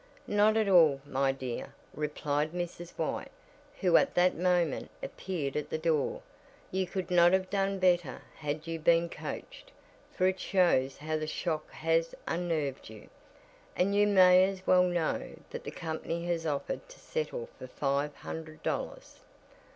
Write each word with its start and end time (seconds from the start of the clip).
"Not 0.25 0.57
at 0.57 0.67
all, 0.67 0.99
my 1.05 1.31
dear," 1.31 1.75
replied 1.93 2.53
Mrs. 2.53 2.89
White, 2.97 3.29
who 3.81 3.97
at 3.97 4.15
that 4.15 4.35
moment 4.35 4.89
appeared 5.03 5.55
at 5.55 5.69
the 5.69 5.77
door. 5.77 6.23
"You 6.71 6.87
could 6.87 7.11
not 7.11 7.33
have 7.33 7.51
done 7.51 7.77
better 7.77 8.23
had 8.37 8.65
you 8.65 8.79
been 8.79 9.09
coached, 9.09 9.71
for 10.11 10.25
it 10.25 10.39
shows 10.39 10.97
how 10.97 11.17
the 11.17 11.27
shock 11.27 11.69
has 11.69 12.15
unnerved 12.27 12.89
you. 12.89 13.09
And 13.75 13.93
you 13.93 14.07
may 14.07 14.43
as 14.49 14.65
well 14.65 14.81
know 14.85 15.35
that 15.51 15.63
the 15.65 15.69
company 15.69 16.25
has 16.25 16.47
offered 16.47 16.89
to 16.89 16.97
settle 16.99 17.47
for 17.59 17.67
five 17.67 18.15
hundred 18.15 18.63
dollars." 18.63 19.19